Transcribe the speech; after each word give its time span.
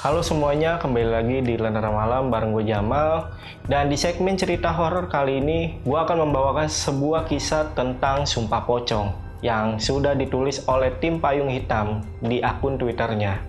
Halo 0.00 0.24
semuanya, 0.24 0.80
kembali 0.80 1.12
lagi 1.12 1.44
di 1.44 1.60
Lentera 1.60 1.92
Malam 1.92 2.32
bareng 2.32 2.56
gue 2.56 2.64
Jamal 2.64 3.36
Dan 3.68 3.92
di 3.92 4.00
segmen 4.00 4.32
cerita 4.32 4.72
horor 4.72 5.12
kali 5.12 5.44
ini 5.44 5.76
Gue 5.84 6.00
akan 6.00 6.24
membawakan 6.24 6.72
sebuah 6.72 7.28
kisah 7.28 7.76
tentang 7.76 8.24
Sumpah 8.24 8.64
Pocong 8.64 9.12
Yang 9.44 9.92
sudah 9.92 10.16
ditulis 10.16 10.64
oleh 10.72 10.96
tim 11.04 11.20
Payung 11.20 11.52
Hitam 11.52 12.00
di 12.24 12.40
akun 12.40 12.80
Twitternya 12.80 13.44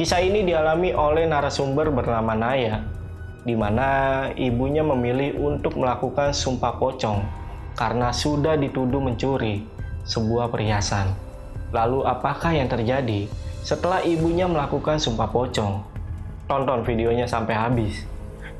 Kisah 0.00 0.24
ini 0.24 0.48
dialami 0.48 0.96
oleh 0.96 1.28
narasumber 1.28 1.92
bernama 1.92 2.32
Naya 2.32 2.80
di 3.44 3.52
mana 3.52 4.32
ibunya 4.40 4.80
memilih 4.80 5.36
untuk 5.36 5.76
melakukan 5.76 6.32
sumpah 6.32 6.80
pocong 6.80 7.20
karena 7.76 8.08
sudah 8.08 8.56
dituduh 8.56 9.04
mencuri 9.04 9.60
sebuah 10.08 10.48
perhiasan. 10.48 11.12
Lalu 11.76 12.08
apakah 12.08 12.56
yang 12.56 12.72
terjadi? 12.72 13.28
Setelah 13.64 14.04
ibunya 14.04 14.44
melakukan 14.44 15.00
sumpah 15.00 15.32
pocong. 15.32 15.80
Tonton 16.44 16.84
videonya 16.84 17.24
sampai 17.24 17.56
habis. 17.56 18.04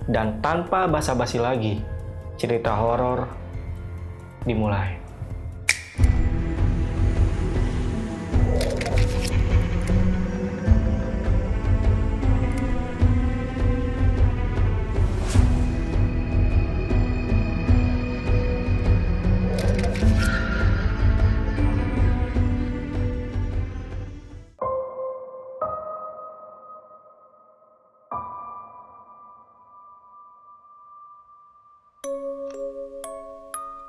Dan 0.09 0.41
tanpa 0.41 0.89
basa-basi 0.89 1.37
lagi, 1.37 1.85
cerita 2.41 2.73
horor 2.73 3.29
dimulai. 4.49 4.97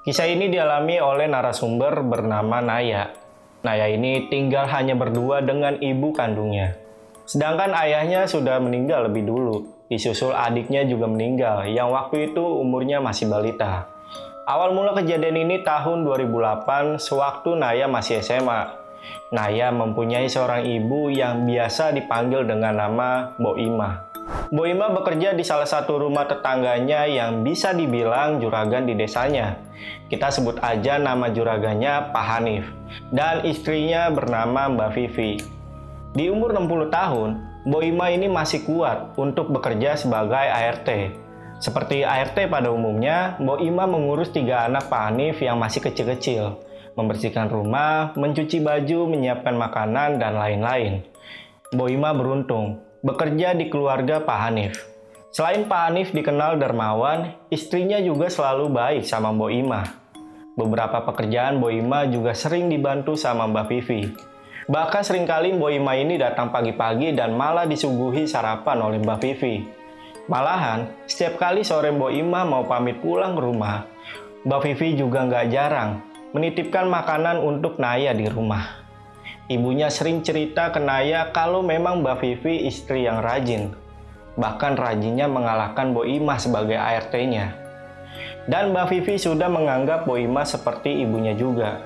Kisah 0.06 0.30
ini 0.30 0.54
dialami 0.54 1.02
oleh 1.02 1.26
narasumber 1.26 2.06
bernama 2.06 2.62
Naya. 2.62 3.10
Naya 3.66 3.90
ini 3.90 4.30
tinggal 4.30 4.70
hanya 4.70 4.94
berdua 4.94 5.42
dengan 5.42 5.82
ibu 5.82 6.14
kandungnya. 6.14 6.78
Sedangkan 7.26 7.74
ayahnya 7.74 8.30
sudah 8.30 8.62
meninggal 8.62 9.10
lebih 9.10 9.26
dulu. 9.26 9.66
Disusul 9.90 10.30
adiknya 10.30 10.86
juga 10.86 11.10
meninggal, 11.10 11.66
yang 11.74 11.90
waktu 11.90 12.30
itu 12.30 12.38
umurnya 12.38 13.02
masih 13.02 13.34
balita. 13.34 13.90
Awal 14.46 14.78
mula 14.78 14.94
kejadian 14.94 15.42
ini 15.42 15.66
tahun 15.66 16.06
2008 16.06 17.02
sewaktu 17.02 17.58
Naya 17.58 17.90
masih 17.90 18.22
SMA. 18.22 18.78
Naya 19.34 19.74
mempunyai 19.74 20.30
seorang 20.30 20.70
ibu 20.70 21.10
yang 21.10 21.50
biasa 21.50 21.98
dipanggil 21.98 22.46
dengan 22.46 22.78
nama 22.78 23.34
Boima. 23.42 24.05
Boima 24.50 24.94
bekerja 24.94 25.34
di 25.34 25.46
salah 25.46 25.70
satu 25.70 26.02
rumah 26.02 26.26
tetangganya 26.26 27.06
yang 27.06 27.46
bisa 27.46 27.74
dibilang 27.74 28.42
juragan 28.42 28.86
di 28.86 28.98
desanya. 28.98 29.58
Kita 30.10 30.34
sebut 30.34 30.62
aja 30.62 30.98
nama 31.02 31.30
juragannya 31.30 32.14
Pak 32.14 32.26
Hanif 32.26 32.66
dan 33.10 33.46
istrinya 33.46 34.10
bernama 34.10 34.70
Mbak 34.70 34.90
Vivi. 34.98 35.42
Di 36.14 36.30
umur 36.30 36.54
60 36.54 36.94
tahun, 36.94 37.30
Boima 37.66 38.14
ini 38.14 38.30
masih 38.30 38.66
kuat 38.70 39.18
untuk 39.18 39.50
bekerja 39.50 39.98
sebagai 39.98 40.46
ART. 40.46 40.90
Seperti 41.58 42.06
ART 42.06 42.38
pada 42.46 42.70
umumnya, 42.70 43.38
Boima 43.42 43.90
mengurus 43.90 44.30
tiga 44.30 44.70
anak 44.70 44.90
Pak 44.94 45.10
Hanif 45.10 45.42
yang 45.42 45.58
masih 45.58 45.82
kecil-kecil, 45.82 46.62
membersihkan 46.94 47.50
rumah, 47.50 48.14
mencuci 48.14 48.62
baju, 48.62 49.10
menyiapkan 49.10 49.58
makanan, 49.58 50.22
dan 50.22 50.38
lain-lain. 50.38 51.02
Boima 51.74 52.14
beruntung 52.14 52.85
bekerja 53.06 53.54
di 53.54 53.70
keluarga 53.70 54.18
Pak 54.26 54.40
Hanif. 54.50 54.82
Selain 55.30 55.70
Pak 55.70 55.82
Hanif 55.86 56.10
dikenal 56.10 56.58
dermawan, 56.58 57.38
istrinya 57.54 58.02
juga 58.02 58.34
selalu 58.34 58.74
baik 58.74 59.04
sama 59.06 59.30
Mbok 59.30 59.52
Ima. 59.54 59.82
Beberapa 60.58 61.06
pekerjaan 61.06 61.62
Mbok 61.62 61.74
Ima 61.76 62.00
juga 62.10 62.34
sering 62.34 62.66
dibantu 62.66 63.14
sama 63.14 63.46
Mbak 63.46 63.66
Vivi. 63.70 64.10
Bahkan 64.66 65.06
sering 65.06 65.30
kali 65.30 65.54
Mbok 65.54 65.72
Ima 65.78 65.94
ini 65.94 66.18
datang 66.18 66.50
pagi-pagi 66.50 67.14
dan 67.14 67.38
malah 67.38 67.70
disuguhi 67.70 68.26
sarapan 68.26 68.82
oleh 68.82 68.98
Mbak 68.98 69.20
Vivi. 69.22 69.62
Malahan, 70.26 70.90
setiap 71.06 71.38
kali 71.38 71.62
sore 71.62 71.94
Mbok 71.94 72.10
Ima 72.10 72.42
mau 72.42 72.66
pamit 72.66 72.98
pulang 73.06 73.38
ke 73.38 73.42
rumah, 73.46 73.86
Mbak 74.50 74.62
Vivi 74.66 74.98
juga 74.98 75.22
nggak 75.30 75.46
jarang 75.54 76.02
menitipkan 76.34 76.90
makanan 76.90 77.38
untuk 77.38 77.78
Naya 77.78 78.18
di 78.18 78.26
rumah. 78.26 78.85
Ibunya 79.46 79.94
sering 79.94 80.26
cerita 80.26 80.74
ke 80.74 80.82
Naya 80.82 81.30
kalau 81.30 81.62
memang 81.62 82.02
Mbak 82.02 82.18
Vivi 82.18 82.66
istri 82.66 83.06
yang 83.06 83.22
rajin. 83.22 83.78
Bahkan 84.42 84.74
rajinnya 84.74 85.30
mengalahkan 85.30 85.94
Boima 85.94 86.42
sebagai 86.42 86.74
ART-nya. 86.74 87.54
Dan 88.50 88.74
Mbak 88.74 88.90
Vivi 88.90 89.22
sudah 89.22 89.46
menganggap 89.46 90.10
Boima 90.10 90.42
seperti 90.50 90.98
ibunya 91.06 91.38
juga. 91.38 91.78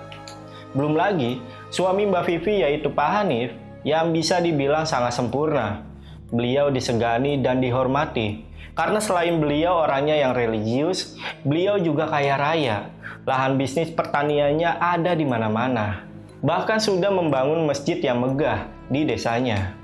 Belum 0.71 0.95
lagi, 0.95 1.43
suami 1.67 2.07
Mbak 2.07 2.23
Vivi 2.31 2.63
yaitu 2.63 2.95
Pak 2.95 3.09
Hanif 3.11 3.51
yang 3.83 4.15
bisa 4.15 4.39
dibilang 4.39 4.87
sangat 4.87 5.19
sempurna. 5.19 5.83
Beliau 6.31 6.71
disegani 6.71 7.43
dan 7.43 7.59
dihormati 7.59 8.47
karena 8.71 9.03
selain 9.03 9.35
beliau 9.35 9.83
orangnya 9.83 10.15
yang 10.15 10.31
religius, 10.31 11.19
beliau 11.43 11.75
juga 11.75 12.07
kaya 12.07 12.39
raya. 12.39 12.87
Lahan 13.27 13.59
bisnis 13.59 13.91
pertaniannya 13.91 14.79
ada 14.79 15.11
di 15.11 15.27
mana-mana 15.27 16.08
bahkan 16.39 16.79
sudah 16.79 17.11
membangun 17.11 17.67
masjid 17.67 18.00
yang 18.00 18.23
megah 18.23 18.67
di 18.88 19.03
desanya. 19.03 19.75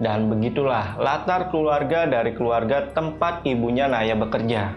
Dan 0.00 0.32
begitulah 0.32 0.96
latar 0.96 1.52
keluarga 1.52 2.08
dari 2.08 2.32
keluarga 2.32 2.88
tempat 2.96 3.44
ibunya 3.44 3.84
Naya 3.84 4.16
bekerja. 4.16 4.72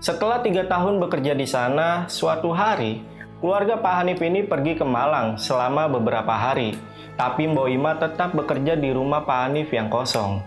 Setelah 0.00 0.40
tiga 0.40 0.64
tahun 0.64 1.04
bekerja 1.04 1.36
di 1.36 1.44
sana, 1.44 2.08
suatu 2.08 2.48
hari 2.56 3.04
keluarga 3.44 3.76
Pak 3.76 3.94
Hanif 4.00 4.24
ini 4.24 4.40
pergi 4.40 4.72
ke 4.80 4.84
Malang 4.88 5.36
selama 5.36 5.84
beberapa 5.92 6.32
hari. 6.32 6.72
Tapi 7.14 7.44
Mbok 7.46 7.68
Ima 7.68 7.92
tetap 8.00 8.32
bekerja 8.32 8.74
di 8.74 8.88
rumah 8.88 9.22
Pak 9.22 9.38
Hanif 9.46 9.68
yang 9.70 9.92
kosong. 9.92 10.40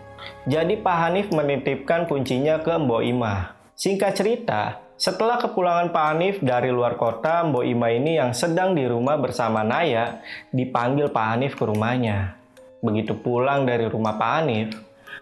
Jadi 0.49 0.81
Pak 0.81 0.97
Hanif 0.97 1.28
menitipkan 1.29 2.09
kuncinya 2.09 2.57
ke 2.59 2.73
Mbok 2.73 3.03
Ima. 3.05 3.53
Singkat 3.78 4.17
cerita, 4.17 4.81
setelah 4.97 5.38
kepulangan 5.38 5.94
Pak 5.94 6.06
Hanif 6.09 6.35
dari 6.41 6.74
luar 6.74 6.97
kota, 6.97 7.46
Mbok 7.46 7.62
Ima 7.69 7.94
ini 7.94 8.18
yang 8.18 8.34
sedang 8.34 8.74
di 8.74 8.81
rumah 8.90 9.13
bersama 9.22 9.62
Naya 9.62 10.25
dipanggil 10.50 11.13
Pak 11.13 11.25
Hanif 11.38 11.53
ke 11.53 11.69
rumahnya. 11.69 12.34
Begitu 12.81 13.13
pulang 13.13 13.69
dari 13.69 13.85
rumah 13.85 14.18
Pak 14.18 14.31
Hanif, 14.41 14.74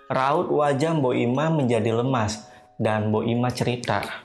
raut 0.08 0.48
wajah 0.48 0.96
Mbok 0.96 1.16
Ima 1.20 1.52
menjadi 1.52 1.92
lemas 1.92 2.48
dan 2.80 3.12
Mbok 3.12 3.28
Ima 3.28 3.52
cerita. 3.52 4.24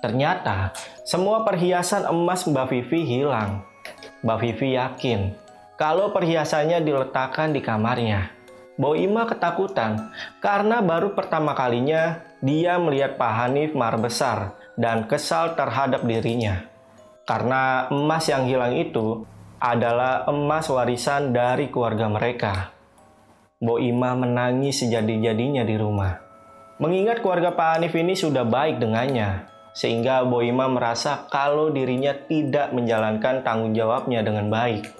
Ternyata 0.00 0.72
semua 1.04 1.44
perhiasan 1.44 2.08
emas 2.08 2.48
Mbak 2.48 2.66
Vivi 2.72 3.04
hilang. 3.04 3.60
Mbak 4.24 4.38
Vivi 4.40 4.72
yakin 4.72 5.36
kalau 5.76 6.16
perhiasannya 6.16 6.80
diletakkan 6.80 7.52
di 7.52 7.60
kamarnya. 7.60 8.32
Mbok 8.80 8.96
Ima 8.96 9.28
ketakutan 9.28 10.16
karena 10.40 10.80
baru 10.80 11.12
pertama 11.12 11.52
kalinya 11.52 12.24
dia 12.40 12.80
melihat 12.80 13.20
Pak 13.20 13.32
Hanif 13.36 13.76
marah 13.76 14.00
besar 14.00 14.38
dan 14.78 15.10
kesal 15.10 15.58
terhadap 15.58 16.06
dirinya. 16.06 16.62
Karena 17.26 17.90
emas 17.90 18.30
yang 18.30 18.46
hilang 18.46 18.78
itu 18.78 19.26
adalah 19.58 20.24
emas 20.30 20.70
warisan 20.70 21.34
dari 21.34 21.68
keluarga 21.68 22.06
mereka. 22.06 22.70
Bo 23.58 23.82
Ima 23.82 24.14
menangis 24.14 24.86
sejadi-jadinya 24.86 25.66
di 25.66 25.74
rumah. 25.74 26.22
Mengingat 26.78 27.26
keluarga 27.26 27.58
Pak 27.58 27.68
Hanif 27.74 27.92
ini 27.98 28.14
sudah 28.14 28.46
baik 28.46 28.78
dengannya, 28.78 29.50
sehingga 29.74 30.22
Bo 30.22 30.46
Ima 30.46 30.70
merasa 30.70 31.26
kalau 31.26 31.74
dirinya 31.74 32.14
tidak 32.14 32.70
menjalankan 32.70 33.42
tanggung 33.42 33.74
jawabnya 33.74 34.22
dengan 34.22 34.46
baik. 34.46 34.94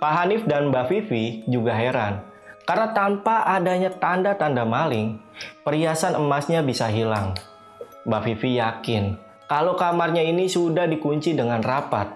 Pak 0.00 0.12
Hanif 0.16 0.48
dan 0.48 0.72
Mbak 0.72 0.84
Vivi 0.88 1.44
juga 1.44 1.76
heran, 1.76 2.24
karena 2.64 2.96
tanpa 2.96 3.44
adanya 3.44 3.92
tanda-tanda 3.92 4.64
maling, 4.64 5.20
perhiasan 5.60 6.16
emasnya 6.16 6.64
bisa 6.64 6.88
hilang. 6.88 7.36
Mbak 8.02 8.22
Vivi 8.26 8.58
yakin 8.58 9.32
kalau 9.46 9.76
kamarnya 9.76 10.24
ini 10.24 10.48
sudah 10.48 10.88
dikunci 10.88 11.36
dengan 11.38 11.60
rapat 11.60 12.08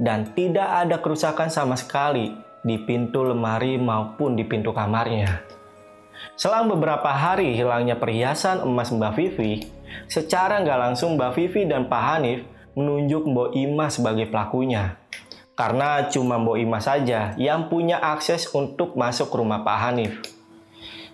dan 0.00 0.32
tidak 0.32 0.86
ada 0.86 1.02
kerusakan 1.02 1.52
sama 1.52 1.74
sekali 1.76 2.32
di 2.64 2.78
pintu 2.78 3.26
lemari 3.26 3.74
maupun 3.74 4.38
di 4.38 4.46
pintu 4.46 4.70
kamarnya. 4.72 5.44
Selang 6.38 6.72
beberapa 6.72 7.12
hari 7.12 7.52
hilangnya 7.52 8.00
perhiasan 8.00 8.64
emas 8.64 8.94
Mbak 8.94 9.12
Vivi, 9.12 9.66
secara 10.08 10.62
nggak 10.64 10.78
langsung 10.88 11.20
Mbak 11.20 11.32
Vivi 11.36 11.68
dan 11.68 11.90
Pak 11.90 12.02
Hanif 12.06 12.40
menunjuk 12.72 13.28
Mbok 13.28 13.50
Ima 13.52 13.92
sebagai 13.92 14.30
pelakunya. 14.32 14.96
Karena 15.58 16.08
cuma 16.08 16.40
Mbok 16.40 16.56
Ima 16.60 16.80
saja 16.80 17.34
yang 17.34 17.68
punya 17.68 18.00
akses 18.00 18.48
untuk 18.56 18.96
masuk 18.96 19.32
rumah 19.36 19.60
Pak 19.60 19.78
Hanif. 19.84 20.22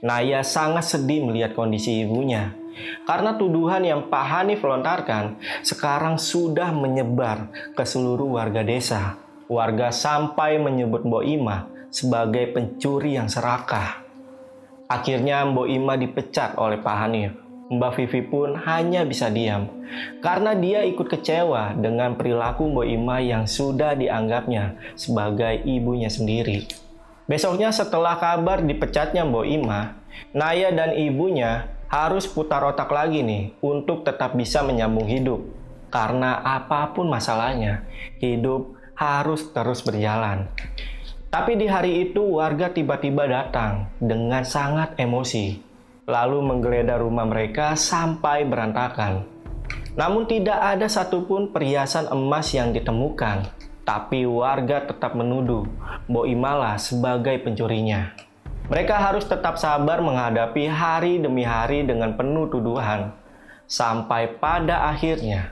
Naya 0.04 0.46
sangat 0.46 0.84
sedih 0.84 1.26
melihat 1.26 1.54
kondisi 1.54 2.02
ibunya 2.02 2.61
karena 3.04 3.36
tuduhan 3.36 3.82
yang 3.82 4.08
Pak 4.08 4.24
Hanif 4.26 4.64
lontarkan 4.64 5.38
sekarang 5.62 6.16
sudah 6.16 6.70
menyebar 6.70 7.50
ke 7.76 7.84
seluruh 7.84 8.38
warga 8.38 8.62
desa. 8.64 9.18
Warga 9.50 9.92
sampai 9.92 10.56
menyebut 10.56 11.04
Mbok 11.04 11.24
Ima 11.28 11.68
sebagai 11.92 12.56
pencuri 12.56 13.20
yang 13.20 13.28
serakah. 13.28 14.00
Akhirnya 14.88 15.44
Mbok 15.44 15.68
Ima 15.68 15.94
dipecat 16.00 16.56
oleh 16.56 16.80
Pak 16.80 16.96
Hanif. 16.96 17.32
Mbak 17.72 17.92
Vivi 17.96 18.20
pun 18.28 18.52
hanya 18.68 19.00
bisa 19.08 19.32
diam 19.32 19.64
karena 20.20 20.52
dia 20.52 20.84
ikut 20.84 21.08
kecewa 21.08 21.72
dengan 21.72 22.20
perilaku 22.20 22.68
Mbok 22.68 22.88
Ima 22.88 23.16
yang 23.24 23.48
sudah 23.48 23.96
dianggapnya 23.96 24.76
sebagai 24.92 25.64
ibunya 25.64 26.12
sendiri. 26.12 26.68
Besoknya 27.24 27.72
setelah 27.72 28.20
kabar 28.20 28.60
dipecatnya 28.60 29.24
Mbok 29.24 29.46
Ima, 29.48 29.96
Naya 30.36 30.68
dan 30.68 30.92
ibunya 30.92 31.64
harus 31.92 32.24
putar 32.24 32.64
otak 32.64 32.88
lagi 32.88 33.20
nih 33.20 33.52
untuk 33.60 34.00
tetap 34.08 34.32
bisa 34.32 34.64
menyambung 34.64 35.04
hidup. 35.04 35.44
Karena 35.92 36.40
apa 36.40 36.88
pun 36.96 37.12
masalahnya, 37.12 37.84
hidup 38.16 38.72
harus 38.96 39.52
terus 39.52 39.84
berjalan. 39.84 40.48
Tapi 41.28 41.60
di 41.60 41.68
hari 41.68 42.08
itu 42.08 42.40
warga 42.40 42.72
tiba-tiba 42.72 43.28
datang 43.28 43.92
dengan 44.00 44.40
sangat 44.40 44.96
emosi 44.96 45.72
lalu 46.08 46.42
menggeledah 46.42 46.98
rumah 46.98 47.28
mereka 47.28 47.78
sampai 47.78 48.42
berantakan. 48.42 49.22
Namun 49.94 50.26
tidak 50.26 50.58
ada 50.58 50.88
satupun 50.88 51.52
perhiasan 51.52 52.10
emas 52.10 52.50
yang 52.56 52.72
ditemukan, 52.74 53.46
tapi 53.84 54.24
warga 54.26 54.88
tetap 54.88 55.14
menuduh 55.14 55.68
Bo 56.08 56.26
Imala 56.26 56.80
sebagai 56.80 57.38
pencurinya. 57.44 58.31
Mereka 58.70 58.94
harus 58.94 59.26
tetap 59.26 59.58
sabar 59.58 59.98
menghadapi 59.98 60.70
hari 60.70 61.18
demi 61.18 61.42
hari 61.42 61.82
dengan 61.82 62.14
penuh 62.14 62.46
tuduhan, 62.46 63.10
sampai 63.66 64.38
pada 64.38 64.86
akhirnya 64.90 65.50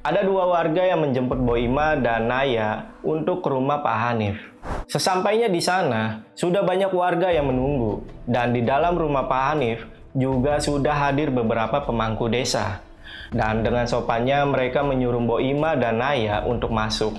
ada 0.00 0.24
dua 0.24 0.48
warga 0.48 0.88
yang 0.88 1.04
menjemput 1.04 1.36
Boima 1.36 1.98
dan 2.00 2.32
Naya 2.32 2.96
untuk 3.04 3.44
ke 3.44 3.48
rumah 3.52 3.84
Pak 3.84 3.96
Hanif. 3.98 4.40
Sesampainya 4.88 5.52
di 5.52 5.60
sana, 5.60 6.24
sudah 6.32 6.64
banyak 6.64 6.88
warga 6.88 7.28
yang 7.28 7.52
menunggu, 7.52 8.00
dan 8.24 8.56
di 8.56 8.64
dalam 8.64 8.96
rumah 8.96 9.28
Pak 9.28 9.42
Hanif 9.52 9.84
juga 10.16 10.56
sudah 10.64 10.96
hadir 10.96 11.28
beberapa 11.28 11.84
pemangku 11.84 12.32
desa. 12.32 12.80
Dan 13.28 13.60
dengan 13.60 13.84
sopannya 13.84 14.48
mereka 14.48 14.80
menyuruh 14.80 15.20
Boima 15.20 15.76
dan 15.76 16.00
Naya 16.00 16.40
untuk 16.48 16.72
masuk. 16.72 17.12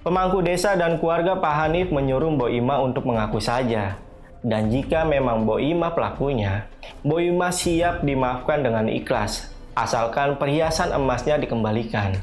Pemangku 0.00 0.40
desa 0.40 0.72
dan 0.80 0.96
keluarga 0.96 1.36
Pak 1.36 1.54
Hanif 1.60 1.92
menyuruh 1.92 2.32
Boima 2.32 2.80
untuk 2.80 3.04
mengaku 3.04 3.36
saja. 3.36 4.00
Dan 4.40 4.72
jika 4.72 5.04
memang 5.04 5.44
Boima 5.44 5.92
pelakunya, 5.92 6.64
Boima 7.04 7.52
siap 7.52 8.00
dimaafkan 8.00 8.64
dengan 8.64 8.88
ikhlas 8.88 9.52
asalkan 9.76 10.40
perhiasan 10.40 10.96
emasnya 10.96 11.36
dikembalikan. 11.36 12.16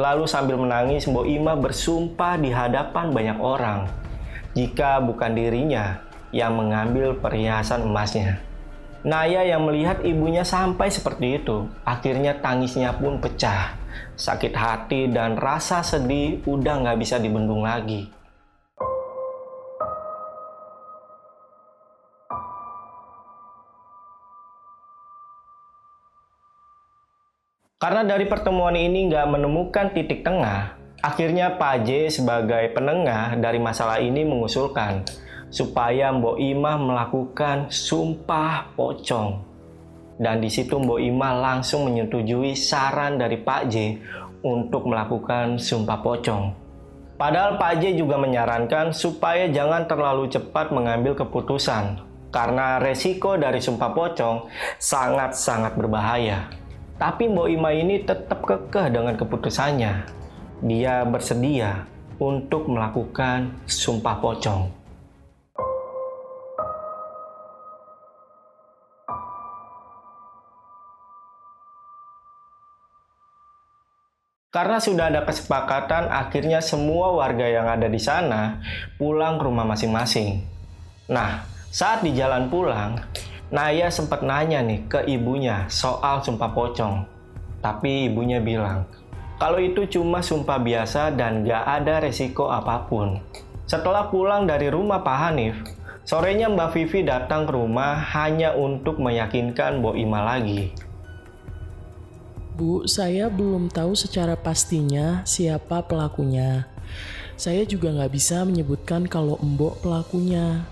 Lalu 0.00 0.24
sambil 0.24 0.56
menangis, 0.56 1.04
Mbok 1.04 1.28
Ima 1.28 1.52
bersumpah 1.54 2.40
di 2.40 2.48
hadapan 2.48 3.12
banyak 3.12 3.38
orang 3.38 3.92
jika 4.52 5.00
bukan 5.00 5.32
dirinya 5.32 6.00
yang 6.32 6.56
mengambil 6.56 7.16
perhiasan 7.16 7.88
emasnya. 7.88 8.40
Naya 9.02 9.42
yang 9.42 9.66
melihat 9.66 10.00
ibunya 10.06 10.46
sampai 10.46 10.86
seperti 10.86 11.42
itu, 11.42 11.66
akhirnya 11.82 12.38
tangisnya 12.38 12.94
pun 12.94 13.18
pecah. 13.18 13.74
Sakit 14.14 14.54
hati 14.54 15.10
dan 15.10 15.34
rasa 15.36 15.82
sedih 15.82 16.40
udah 16.46 16.86
nggak 16.86 16.98
bisa 17.02 17.18
dibendung 17.18 17.66
lagi. 17.66 18.08
Karena 27.82 28.06
dari 28.06 28.30
pertemuan 28.30 28.78
ini 28.78 29.10
nggak 29.10 29.26
menemukan 29.26 29.90
titik 29.90 30.22
tengah, 30.22 30.78
akhirnya 31.02 31.58
Pak 31.58 31.82
J 31.82 32.14
sebagai 32.14 32.70
penengah 32.70 33.34
dari 33.34 33.58
masalah 33.58 33.98
ini 33.98 34.22
mengusulkan 34.22 35.02
supaya 35.50 36.14
Mbok 36.14 36.38
Imah 36.38 36.78
melakukan 36.78 37.74
sumpah 37.74 38.70
pocong. 38.78 39.42
Dan 40.14 40.38
di 40.38 40.46
situ 40.46 40.78
Mbok 40.78 41.02
Imah 41.02 41.34
langsung 41.42 41.90
menyetujui 41.90 42.54
saran 42.54 43.18
dari 43.18 43.42
Pak 43.42 43.62
J 43.66 43.98
untuk 44.46 44.86
melakukan 44.86 45.58
sumpah 45.58 45.98
pocong. 46.06 46.54
Padahal 47.18 47.58
Pak 47.58 47.82
J 47.82 47.98
juga 47.98 48.14
menyarankan 48.14 48.94
supaya 48.94 49.50
jangan 49.50 49.90
terlalu 49.90 50.30
cepat 50.30 50.70
mengambil 50.70 51.18
keputusan 51.18 51.98
karena 52.30 52.78
resiko 52.78 53.34
dari 53.34 53.58
sumpah 53.58 53.90
pocong 53.90 54.46
sangat-sangat 54.78 55.74
berbahaya. 55.74 56.61
Tapi 57.02 57.26
Mbok 57.26 57.50
Ima 57.50 57.74
ini 57.74 58.06
tetap 58.06 58.46
kekeh 58.46 58.86
dengan 58.94 59.18
keputusannya. 59.18 60.06
Dia 60.62 61.02
bersedia 61.02 61.82
untuk 62.22 62.70
melakukan 62.70 63.58
sumpah 63.66 64.22
pocong. 64.22 64.70
Karena 74.54 74.78
sudah 74.78 75.10
ada 75.10 75.26
kesepakatan, 75.26 76.06
akhirnya 76.06 76.62
semua 76.62 77.18
warga 77.18 77.50
yang 77.50 77.66
ada 77.66 77.90
di 77.90 77.98
sana 77.98 78.62
pulang 78.94 79.42
ke 79.42 79.50
rumah 79.50 79.66
masing-masing. 79.66 80.46
Nah, 81.10 81.42
saat 81.66 82.06
di 82.06 82.14
jalan 82.14 82.46
pulang, 82.46 82.94
Naya 83.52 83.92
sempat 83.92 84.24
nanya 84.24 84.64
nih 84.64 84.80
ke 84.88 85.04
ibunya 85.04 85.68
soal 85.68 86.24
sumpah 86.24 86.56
pocong. 86.56 87.04
Tapi 87.60 88.08
ibunya 88.08 88.40
bilang, 88.40 88.88
kalau 89.36 89.60
itu 89.60 89.84
cuma 89.92 90.24
sumpah 90.24 90.56
biasa 90.56 91.12
dan 91.12 91.44
gak 91.44 91.60
ada 91.60 92.00
resiko 92.00 92.48
apa 92.48 92.88
pun. 92.88 93.20
Setelah 93.68 94.08
pulang 94.08 94.48
dari 94.48 94.72
rumah 94.72 95.04
Pak 95.04 95.18
Hanif, 95.20 95.60
sorenya 96.08 96.48
Mbak 96.48 96.70
Vivi 96.72 97.04
datang 97.04 97.44
ke 97.44 97.52
rumah 97.52 98.00
hanya 98.16 98.56
untuk 98.56 98.96
meyakinkan 98.96 99.84
Bo 99.84 99.92
Ima 100.00 100.24
lagi. 100.24 100.72
Bu, 102.56 102.88
saya 102.88 103.28
belum 103.28 103.68
tahu 103.68 103.92
secara 103.92 104.32
pastinya 104.32 105.20
siapa 105.28 105.84
pelakunya. 105.84 106.64
Saya 107.36 107.68
juga 107.68 107.92
nggak 107.92 108.12
bisa 108.16 108.48
menyebutkan 108.48 109.04
kalau 109.08 109.36
Mbok 109.44 109.84
pelakunya. 109.84 110.64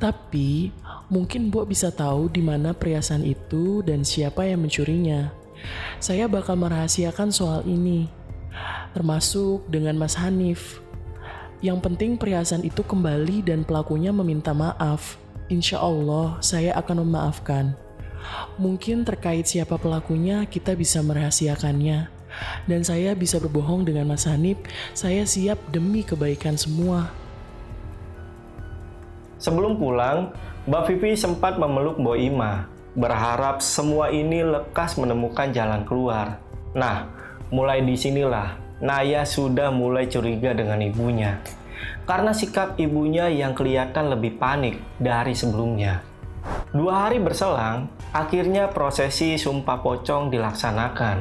Tapi 0.00 0.72
Mungkin 1.10 1.50
Mbok 1.50 1.66
bisa 1.74 1.90
tahu 1.90 2.30
di 2.30 2.38
mana 2.38 2.70
perhiasan 2.70 3.26
itu 3.26 3.82
dan 3.82 4.06
siapa 4.06 4.46
yang 4.46 4.62
mencurinya. 4.62 5.34
Saya 5.98 6.30
bakal 6.30 6.54
merahasiakan 6.54 7.34
soal 7.34 7.66
ini, 7.66 8.06
termasuk 8.94 9.66
dengan 9.66 9.98
Mas 9.98 10.14
Hanif. 10.14 10.78
Yang 11.60 11.78
penting 11.82 12.14
perhiasan 12.14 12.62
itu 12.62 12.80
kembali 12.86 13.42
dan 13.42 13.66
pelakunya 13.66 14.14
meminta 14.14 14.54
maaf. 14.54 15.18
Insya 15.50 15.82
Allah, 15.82 16.38
saya 16.40 16.78
akan 16.78 17.02
memaafkan. 17.02 17.74
Mungkin 18.56 19.02
terkait 19.02 19.50
siapa 19.50 19.76
pelakunya, 19.82 20.46
kita 20.46 20.78
bisa 20.78 21.02
merahasiakannya. 21.02 22.06
Dan 22.70 22.86
saya 22.86 23.18
bisa 23.18 23.42
berbohong 23.42 23.82
dengan 23.82 24.06
Mas 24.06 24.30
Hanif, 24.30 24.62
saya 24.94 25.26
siap 25.26 25.58
demi 25.74 26.06
kebaikan 26.06 26.54
semua. 26.54 27.10
Sebelum 29.40 29.80
pulang, 29.80 30.36
Mbak 30.68 30.82
Vivi 30.92 31.16
sempat 31.16 31.56
memeluk 31.56 31.96
Mbok 31.96 32.18
Ima, 32.20 32.68
berharap 32.92 33.64
semua 33.64 34.12
ini 34.12 34.44
lekas 34.44 35.00
menemukan 35.00 35.48
jalan 35.48 35.88
keluar. 35.88 36.36
Nah, 36.76 37.08
mulai 37.48 37.80
di 37.80 37.96
sinilah 37.96 38.60
Naya 38.84 39.24
sudah 39.24 39.72
mulai 39.72 40.12
curiga 40.12 40.52
dengan 40.52 40.80
ibunya. 40.84 41.40
Karena 42.04 42.36
sikap 42.36 42.76
ibunya 42.76 43.32
yang 43.32 43.56
kelihatan 43.56 44.12
lebih 44.12 44.36
panik 44.36 44.76
dari 45.00 45.32
sebelumnya. 45.32 46.04
Dua 46.72 47.08
hari 47.08 47.16
berselang, 47.20 47.88
akhirnya 48.12 48.68
prosesi 48.68 49.40
sumpah 49.40 49.80
pocong 49.80 50.28
dilaksanakan 50.28 51.16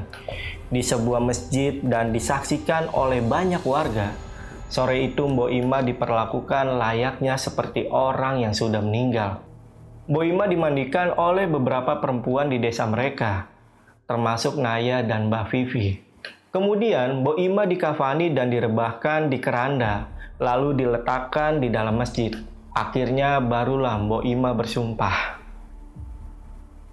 di 0.67 0.83
sebuah 0.83 1.23
masjid 1.23 1.79
dan 1.83 2.11
disaksikan 2.11 2.91
oleh 2.91 3.23
banyak 3.23 3.63
warga 3.63 4.28
Sore 4.69 5.01
itu 5.01 5.25
Mbok 5.25 5.49
Ima 5.49 5.81
diperlakukan 5.81 6.77
layaknya 6.77 7.41
seperti 7.41 7.89
orang 7.89 8.45
yang 8.45 8.53
sudah 8.53 8.85
meninggal. 8.85 9.41
Mbok 10.05 10.25
Ima 10.29 10.45
dimandikan 10.45 11.09
oleh 11.17 11.49
beberapa 11.49 11.97
perempuan 11.97 12.53
di 12.53 12.61
desa 12.61 12.85
mereka, 12.85 13.49
termasuk 14.05 14.61
Naya 14.61 15.01
dan 15.01 15.33
Mbak 15.33 15.45
Vivi. 15.49 15.97
Kemudian 16.53 17.25
Mbok 17.25 17.38
Ima 17.41 17.65
dikafani 17.65 18.29
dan 18.29 18.53
direbahkan 18.53 19.33
di 19.33 19.41
keranda, 19.41 20.05
lalu 20.38 20.85
diletakkan 20.85 21.57
di 21.57 21.73
dalam 21.73 21.97
masjid. 21.97 22.29
Akhirnya 22.73 23.41
barulah 23.41 23.97
Mbok 23.97 24.21
Ima 24.21 24.53
bersumpah. 24.53 25.41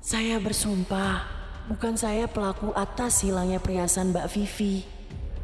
Saya 0.00 0.40
bersumpah, 0.40 1.28
bukan 1.68 1.92
saya 1.92 2.24
pelaku 2.24 2.72
atas 2.72 3.20
hilangnya 3.20 3.60
perhiasan 3.60 4.16
Mbak 4.16 4.28
Vivi. 4.32 4.84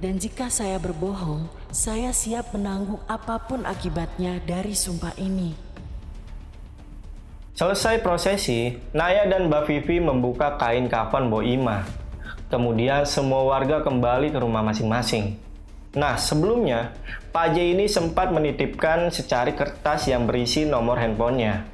Dan 0.01 0.19
jika 0.19 0.51
saya 0.51 0.83
berbohong, 0.83 1.62
saya 1.73 2.13
siap 2.13 2.53
menanggung 2.53 3.01
apa 3.09 3.41
pun 3.49 3.65
akibatnya 3.65 4.45
dari 4.45 4.77
sumpah 4.77 5.17
ini. 5.17 5.57
Selesai 7.57 8.05
prosesi, 8.05 8.77
Naya 8.93 9.25
dan 9.25 9.49
Mbak 9.49 9.65
Vivi 9.65 9.97
membuka 9.97 10.61
kain 10.61 10.85
kafan 10.93 11.33
Boima. 11.33 11.89
Kemudian 12.53 13.09
semua 13.09 13.49
warga 13.49 13.81
kembali 13.81 14.29
ke 14.29 14.39
rumah 14.41 14.61
masing-masing. 14.61 15.41
Nah, 15.97 16.21
sebelumnya, 16.21 16.93
Pak 17.33 17.57
J 17.57 17.73
ini 17.73 17.89
sempat 17.89 18.29
menitipkan 18.29 19.09
secari 19.09 19.57
kertas 19.57 20.13
yang 20.13 20.29
berisi 20.29 20.69
nomor 20.69 21.01
handphonenya. 21.01 21.73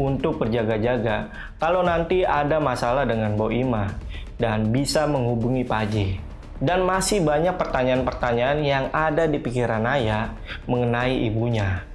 untuk 0.00 0.40
berjaga-jaga 0.40 1.28
kalau 1.60 1.84
nanti 1.84 2.24
ada 2.24 2.56
masalah 2.56 3.04
dengan 3.04 3.36
Bo 3.36 3.52
Ima 3.52 3.92
dan 4.40 4.72
bisa 4.72 5.04
menghubungi 5.04 5.60
Pak 5.60 5.78
Haji. 5.84 6.29
Dan 6.60 6.84
masih 6.84 7.24
banyak 7.24 7.56
pertanyaan-pertanyaan 7.56 8.60
yang 8.60 8.84
ada 8.92 9.24
di 9.24 9.40
pikiran 9.40 9.80
Naya 9.80 10.36
mengenai 10.68 11.24
ibunya. 11.24 11.88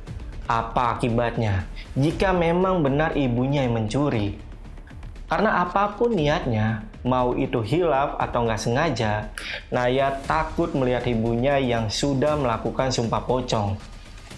Apa 0.45 0.97
akibatnya 0.97 1.65
jika 1.93 2.33
memang 2.33 2.81
benar 2.81 3.13
ibunya 3.13 3.65
yang 3.65 3.77
mencuri? 3.77 4.41
Karena 5.25 5.65
apa 5.65 5.97
pun 5.97 6.13
niatnya, 6.13 6.85
mau 7.01 7.33
itu 7.33 7.61
hilaf 7.61 8.17
atau 8.21 8.45
nggak 8.45 8.61
sengaja, 8.61 9.33
Naya 9.73 10.21
takut 10.25 10.73
melihat 10.77 11.05
ibunya 11.09 11.57
yang 11.57 11.89
sudah 11.89 12.37
melakukan 12.37 12.93
sumpah 12.93 13.25
pocong. 13.25 13.77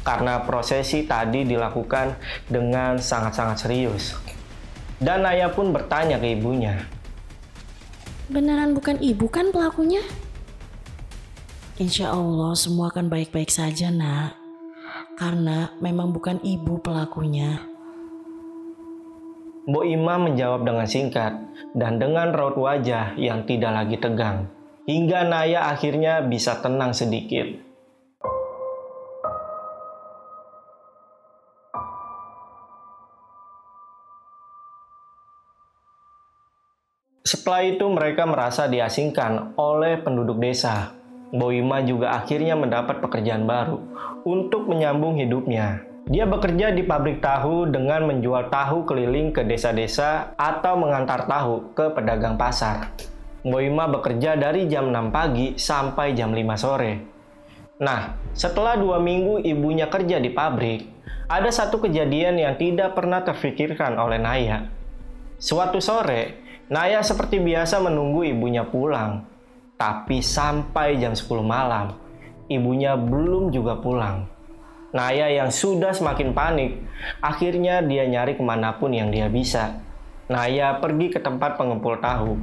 Karena 0.07 0.39
prosesi 0.47 1.03
tadi 1.03 1.43
dilakukan 1.43 2.15
dengan 2.47 2.95
sangat-sangat 2.95 3.67
serius. 3.67 4.15
Dan 4.99 5.27
Naya 5.27 5.51
pun 5.51 5.75
bertanya 5.75 6.23
ke 6.23 6.39
ibunya, 6.39 6.87
Beneran 8.27 8.75
bukan 8.75 8.99
ibu 8.99 9.31
kan 9.31 9.55
pelakunya? 9.55 10.03
Insya 11.79 12.11
Allah 12.11 12.51
semua 12.59 12.91
akan 12.91 13.07
baik-baik 13.07 13.47
saja 13.47 13.87
nak. 13.87 14.35
Karena 15.15 15.71
memang 15.79 16.11
bukan 16.11 16.43
ibu 16.43 16.75
pelakunya. 16.83 17.63
Bo 19.63 19.87
Ima 19.87 20.19
menjawab 20.19 20.67
dengan 20.67 20.87
singkat 20.87 21.39
dan 21.71 22.03
dengan 22.03 22.35
raut 22.35 22.59
wajah 22.59 23.15
yang 23.15 23.47
tidak 23.47 23.71
lagi 23.71 23.95
tegang. 23.95 24.51
Hingga 24.87 25.23
Naya 25.27 25.71
akhirnya 25.71 26.19
bisa 26.23 26.59
tenang 26.59 26.91
sedikit. 26.91 27.66
Setelah 37.27 37.59
itu 37.67 37.83
mereka 37.91 38.23
merasa 38.23 38.71
diasingkan 38.71 39.59
oleh 39.59 39.99
penduduk 39.99 40.39
desa. 40.39 40.95
Boima 41.35 41.83
juga 41.83 42.15
akhirnya 42.15 42.55
mendapat 42.55 43.03
pekerjaan 43.03 43.43
baru 43.43 43.83
untuk 44.23 44.71
menyambung 44.71 45.19
hidupnya. 45.19 45.83
Dia 46.07 46.23
bekerja 46.23 46.71
di 46.71 46.87
pabrik 46.87 47.19
tahu 47.19 47.67
dengan 47.67 48.07
menjual 48.07 48.47
tahu 48.47 48.87
keliling 48.87 49.35
ke 49.35 49.43
desa-desa 49.43 50.39
atau 50.39 50.79
mengantar 50.79 51.27
tahu 51.27 51.75
ke 51.75 51.91
pedagang 51.91 52.39
pasar. 52.39 52.95
Boima 53.43 53.91
bekerja 53.91 54.39
dari 54.39 54.71
jam 54.71 54.87
6 54.87 55.11
pagi 55.11 55.59
sampai 55.59 56.15
jam 56.15 56.31
5 56.31 56.55
sore. 56.55 56.93
Nah, 57.83 58.15
setelah 58.31 58.79
dua 58.79 59.03
minggu 59.03 59.43
ibunya 59.43 59.91
kerja 59.91 60.23
di 60.23 60.31
pabrik, 60.31 60.87
ada 61.27 61.51
satu 61.51 61.83
kejadian 61.83 62.39
yang 62.39 62.55
tidak 62.55 62.95
pernah 62.95 63.19
terfikirkan 63.19 63.99
oleh 63.99 64.15
Naya. 64.15 64.71
Suatu 65.37 65.83
sore, 65.83 66.46
Naya 66.67 66.99
seperti 66.99 67.39
biasa 67.39 67.79
menunggu 67.79 68.27
ibunya 68.27 68.67
pulang. 68.67 69.23
Tapi 69.79 70.19
sampai 70.19 70.99
jam 70.99 71.15
10 71.15 71.45
malam, 71.45 71.95
ibunya 72.51 72.97
belum 72.99 73.53
juga 73.55 73.79
pulang. 73.79 74.27
Naya 74.91 75.29
yang 75.31 75.53
sudah 75.53 75.93
semakin 75.93 76.33
panik, 76.33 76.81
akhirnya 77.23 77.79
dia 77.85 78.09
nyari 78.09 78.35
ke 78.35 78.43
mana 78.43 78.75
pun 78.75 78.91
yang 78.91 79.13
dia 79.13 79.29
bisa. 79.31 79.79
Naya 80.27 80.75
pergi 80.83 81.07
ke 81.13 81.23
tempat 81.23 81.55
pengepul 81.55 82.03
tahu. 82.03 82.35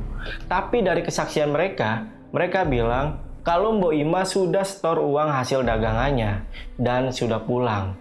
Tapi 0.49 0.81
dari 0.81 1.05
kesaksian 1.05 1.53
mereka, 1.53 2.09
mereka 2.33 2.65
bilang 2.65 3.21
kalau 3.45 3.77
Mbok 3.77 3.93
Ima 3.93 4.25
sudah 4.25 4.65
setor 4.65 5.05
uang 5.05 5.29
hasil 5.37 5.69
dagangannya 5.69 6.49
dan 6.81 7.13
sudah 7.13 7.45
pulang. 7.45 7.93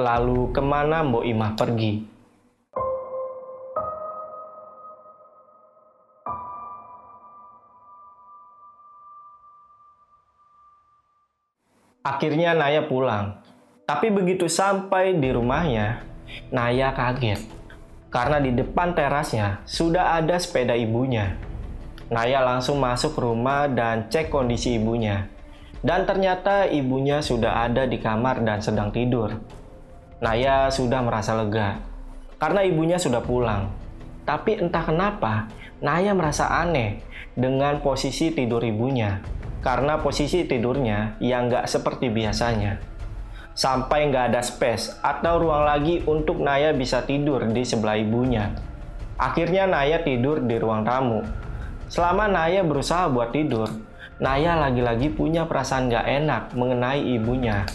Lalu 0.00 0.56
ke 0.56 0.62
mana 0.64 1.04
Mbok 1.04 1.24
Ima 1.28 1.52
pergi? 1.52 2.15
Akhirnya 12.06 12.54
Naya 12.54 12.86
pulang. 12.86 13.42
Tapi 13.82 14.14
begitu 14.14 14.46
sampai 14.46 15.18
di 15.18 15.34
rumahnya, 15.34 16.06
Naya 16.54 16.94
kaget. 16.94 17.42
Karena 18.14 18.38
di 18.38 18.54
depan 18.54 18.94
terasnya 18.94 19.66
sudah 19.66 20.14
ada 20.22 20.38
sepeda 20.38 20.78
ibunya. 20.78 21.34
Naya 22.06 22.46
langsung 22.46 22.78
masuk 22.78 23.18
rumah 23.18 23.66
dan 23.66 24.06
cek 24.06 24.30
kondisi 24.30 24.78
ibunya. 24.78 25.26
Dan 25.82 26.06
ternyata 26.06 26.70
ibunya 26.70 27.18
sudah 27.18 27.66
ada 27.66 27.90
di 27.90 27.98
kamar 27.98 28.46
dan 28.46 28.62
sedang 28.62 28.94
tidur. 28.94 29.42
Naya 30.22 30.70
sudah 30.70 31.02
merasa 31.02 31.34
lega 31.34 31.82
karena 32.38 32.62
ibunya 32.62 33.02
sudah 33.02 33.18
pulang. 33.18 33.66
Tapi 34.22 34.62
entah 34.62 34.86
kenapa, 34.86 35.50
Naya 35.82 36.14
merasa 36.14 36.54
aneh 36.54 37.02
dengan 37.34 37.82
posisi 37.82 38.30
tidur 38.30 38.62
ibunya 38.62 39.18
karena 39.66 39.98
posisi 39.98 40.46
tidurnya 40.46 41.18
yang 41.18 41.50
nggak 41.50 41.66
seperti 41.66 42.06
biasanya. 42.06 42.78
Sampai 43.50 44.06
nggak 44.06 44.30
ada 44.30 44.38
space 44.38 45.02
atau 45.02 45.42
ruang 45.42 45.66
lagi 45.66 46.06
untuk 46.06 46.38
Naya 46.38 46.70
bisa 46.70 47.02
tidur 47.02 47.42
di 47.50 47.66
sebelah 47.66 47.98
ibunya. 47.98 48.54
Akhirnya 49.18 49.66
Naya 49.66 50.06
tidur 50.06 50.38
di 50.46 50.54
ruang 50.54 50.86
tamu. 50.86 51.26
Selama 51.90 52.30
Naya 52.30 52.62
berusaha 52.62 53.10
buat 53.10 53.34
tidur, 53.34 53.66
Naya 54.22 54.54
lagi-lagi 54.54 55.10
punya 55.10 55.50
perasaan 55.50 55.90
nggak 55.90 56.06
enak 56.22 56.42
mengenai 56.54 57.02
ibunya. 57.18 57.66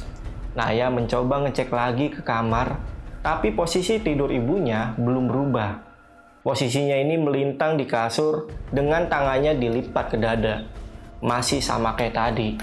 Naya 0.55 0.87
mencoba 0.87 1.43
ngecek 1.43 1.75
lagi 1.75 2.07
ke 2.07 2.23
kamar, 2.23 2.79
tapi 3.19 3.51
posisi 3.51 3.99
tidur 3.99 4.31
ibunya 4.31 4.95
belum 4.95 5.27
berubah. 5.27 5.91
Posisinya 6.39 6.95
ini 6.95 7.19
melintang 7.19 7.75
di 7.75 7.83
kasur 7.83 8.47
dengan 8.71 9.11
tangannya 9.11 9.59
dilipat 9.59 10.15
ke 10.15 10.17
dada 10.17 10.80
masih 11.21 11.61
sama 11.61 11.93
kayak 11.93 12.17
tadi. 12.17 12.57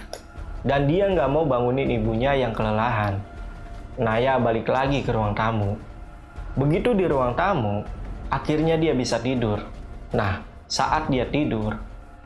Dan 0.66 0.90
dia 0.90 1.06
nggak 1.06 1.30
mau 1.30 1.46
bangunin 1.46 1.88
ibunya 1.88 2.34
yang 2.34 2.50
kelelahan. 2.50 3.22
Naya 3.98 4.38
balik 4.38 4.68
lagi 4.68 5.02
ke 5.06 5.10
ruang 5.14 5.32
tamu. 5.32 5.78
Begitu 6.58 6.94
di 6.94 7.06
ruang 7.06 7.38
tamu, 7.38 7.86
akhirnya 8.28 8.74
dia 8.74 8.92
bisa 8.94 9.22
tidur. 9.22 9.62
Nah, 10.10 10.42
saat 10.66 11.06
dia 11.08 11.24
tidur, 11.30 11.78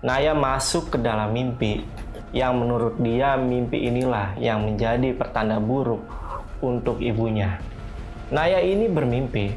Naya 0.02 0.34
masuk 0.34 0.96
ke 0.96 0.98
dalam 0.98 1.30
mimpi 1.30 1.84
yang 2.34 2.58
menurut 2.58 2.98
dia 2.98 3.38
mimpi 3.38 3.86
inilah 3.86 4.34
yang 4.40 4.64
menjadi 4.66 5.14
pertanda 5.14 5.62
buruk 5.62 6.02
untuk 6.58 6.98
ibunya. 6.98 7.62
Naya 8.32 8.64
ini 8.64 8.88
bermimpi 8.88 9.52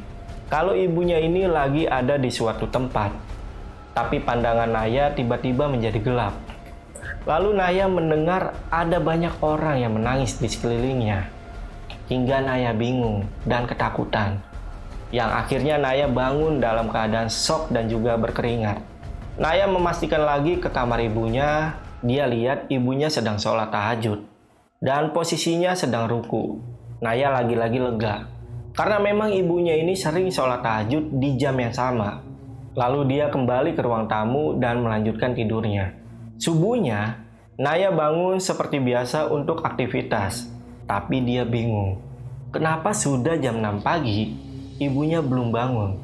kalau 0.45 0.77
ibunya 0.77 1.17
ini 1.17 1.49
lagi 1.49 1.89
ada 1.89 2.21
di 2.21 2.29
suatu 2.29 2.69
tempat. 2.69 3.09
Tapi 3.97 4.21
pandangan 4.21 4.69
Naya 4.69 5.09
tiba-tiba 5.17 5.65
menjadi 5.65 5.97
gelap. 6.03 6.44
Lalu 7.25 7.57
Naya 7.57 7.89
mendengar 7.89 8.53
ada 8.69 9.01
banyak 9.01 9.41
orang 9.41 9.81
yang 9.81 9.97
menangis 9.97 10.37
di 10.37 10.45
sekelilingnya. 10.45 11.25
Hingga 12.05 12.45
Naya 12.45 12.69
bingung 12.77 13.25
dan 13.49 13.65
ketakutan. 13.65 14.45
Yang 15.09 15.31
akhirnya 15.33 15.81
Naya 15.81 16.05
bangun 16.05 16.61
dalam 16.61 16.85
keadaan 16.85 17.33
shock 17.33 17.73
dan 17.73 17.89
juga 17.89 18.13
berkeringat. 18.21 18.77
Naya 19.41 19.65
memastikan 19.65 20.21
lagi 20.21 20.61
ke 20.61 20.69
kamar 20.69 21.01
ibunya, 21.01 21.73
dia 22.05 22.29
lihat 22.29 22.69
ibunya 22.69 23.09
sedang 23.09 23.41
sholat 23.41 23.73
tahajud. 23.73 24.21
Dan 24.77 25.09
posisinya 25.09 25.73
sedang 25.73 26.05
ruku. 26.05 26.61
Naya 27.01 27.33
lagi-lagi 27.33 27.81
lega. 27.81 28.29
Karena 28.77 29.01
memang 29.01 29.33
ibunya 29.33 29.73
ini 29.73 29.97
sering 29.97 30.29
sholat 30.29 30.61
tahajud 30.61 31.17
di 31.17 31.41
jam 31.41 31.57
yang 31.57 31.73
sama. 31.73 32.21
Lalu 32.77 33.17
dia 33.17 33.33
kembali 33.33 33.73
ke 33.73 33.81
ruang 33.81 34.05
tamu 34.05 34.61
dan 34.61 34.85
melanjutkan 34.85 35.33
tidurnya. 35.33 36.04
Subuhnya, 36.35 37.25
Naya 37.55 37.87
bangun 37.87 38.35
seperti 38.35 38.83
biasa 38.83 39.31
untuk 39.31 39.63
aktivitas, 39.63 40.51
tapi 40.83 41.23
dia 41.23 41.47
bingung. 41.47 42.03
Kenapa 42.51 42.91
sudah 42.91 43.39
jam 43.39 43.63
6 43.63 43.79
pagi, 43.79 44.35
ibunya 44.83 45.23
belum 45.23 45.55
bangun? 45.55 45.95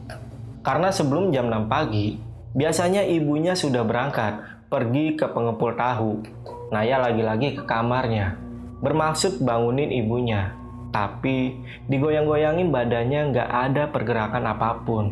Karena 0.63 0.95
sebelum 0.95 1.35
jam 1.35 1.51
6 1.51 1.67
pagi, 1.67 2.15
biasanya 2.55 3.03
ibunya 3.03 3.51
sudah 3.51 3.83
berangkat 3.83 4.39
pergi 4.71 5.19
ke 5.19 5.27
pengepul 5.27 5.75
tahu. 5.75 6.23
Naya 6.71 7.03
lagi-lagi 7.03 7.59
ke 7.59 7.67
kamarnya, 7.67 8.39
bermaksud 8.79 9.43
bangunin 9.43 9.91
ibunya. 9.91 10.55
Tapi 10.95 11.59
digoyang-goyangin 11.91 12.71
badannya 12.71 13.35
nggak 13.35 13.49
ada 13.51 13.83
pergerakan 13.91 14.47
apa 14.47 14.79
pun. 14.87 15.11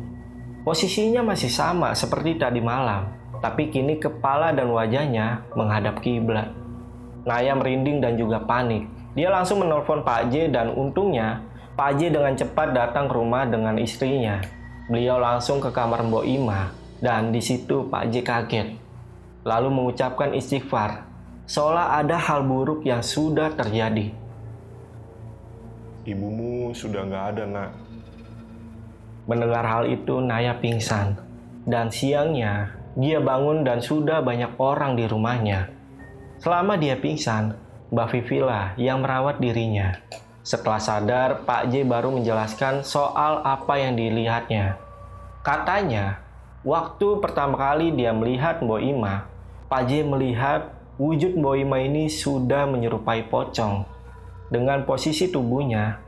Posisinya 0.63 1.19
masih 1.35 1.51
sama 1.51 1.91
seperti 1.91 2.39
tadi 2.39 2.63
malam 2.63 3.18
tapi 3.39 3.71
kini 3.71 3.99
kepala 3.99 4.51
dan 4.51 4.71
wajahnya 4.71 5.43
menghadap 5.55 5.99
kiblat. 6.03 6.51
Naya 7.23 7.55
merinding 7.55 7.99
dan 7.99 8.15
juga 8.15 8.39
panik. 8.43 8.87
Dia 9.15 9.31
langsung 9.31 9.63
menelpon 9.63 10.03
Pak 10.03 10.31
J 10.31 10.53
dan 10.53 10.71
untungnya 10.71 11.43
Pak 11.75 11.99
J 11.99 12.11
dengan 12.11 12.35
cepat 12.35 12.75
datang 12.75 13.07
ke 13.07 13.15
rumah 13.15 13.47
dengan 13.47 13.75
istrinya. 13.79 14.39
Beliau 14.91 15.19
langsung 15.21 15.63
ke 15.63 15.71
kamar 15.71 16.03
Mbok 16.07 16.25
Ima 16.27 16.71
dan 16.99 17.31
di 17.31 17.39
situ 17.39 17.87
Pak 17.87 18.11
J 18.11 18.23
kaget. 18.23 18.67
Lalu 19.47 19.69
mengucapkan 19.71 20.35
istighfar, 20.35 21.07
seolah 21.47 21.95
ada 21.99 22.19
hal 22.19 22.43
buruk 22.43 22.83
yang 22.83 22.99
sudah 22.99 23.55
terjadi. 23.55 24.11
Ibumu 26.03 26.75
sudah 26.75 27.07
nggak 27.07 27.25
ada, 27.35 27.43
nak. 27.47 27.71
Mendengar 29.29 29.63
hal 29.63 29.83
itu, 29.87 30.19
Naya 30.19 30.57
pingsan. 30.57 31.15
Dan 31.69 31.93
siangnya, 31.93 32.78
dia 32.99 33.23
bangun 33.23 33.63
dan 33.63 33.79
sudah 33.79 34.19
banyak 34.19 34.59
orang 34.59 34.99
di 34.99 35.07
rumahnya. 35.07 35.71
Selama 36.43 36.75
dia 36.75 36.99
pingsan, 36.99 37.55
Mbak 37.95 38.07
Vivi 38.11 38.43
lah 38.43 38.75
yang 38.75 38.99
merawat 38.99 39.39
dirinya. 39.39 39.95
Setelah 40.43 40.83
sadar, 40.83 41.29
Pak 41.47 41.71
J 41.71 41.87
baru 41.87 42.11
menjelaskan 42.11 42.83
soal 42.83 43.39
apa 43.47 43.79
yang 43.79 43.95
dilihatnya. 43.95 44.75
Katanya, 45.39 46.19
waktu 46.67 47.23
pertama 47.23 47.55
kali 47.55 47.95
dia 47.95 48.11
melihat 48.11 48.59
Mbok 48.59 48.81
Ima, 48.83 49.31
Pak 49.71 49.87
J 49.87 50.03
melihat 50.03 50.75
wujud 50.99 51.39
Mbok 51.39 51.55
Ima 51.55 51.79
ini 51.79 52.11
sudah 52.11 52.67
menyerupai 52.67 53.31
pocong. 53.31 53.87
Dengan 54.51 54.83
posisi 54.83 55.31
tubuhnya 55.31 56.01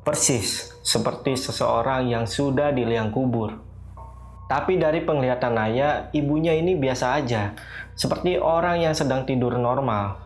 persis 0.00 0.72
seperti 0.80 1.36
seseorang 1.36 2.08
yang 2.08 2.24
sudah 2.24 2.72
di 2.72 2.86
liang 2.88 3.12
kubur. 3.12 3.67
Tapi 4.48 4.80
dari 4.80 5.04
penglihatan 5.04 5.52
Naya, 5.52 6.08
ibunya 6.16 6.56
ini 6.56 6.72
biasa 6.72 7.20
aja, 7.20 7.52
seperti 7.92 8.40
orang 8.40 8.80
yang 8.80 8.96
sedang 8.96 9.28
tidur 9.28 9.60
normal 9.60 10.16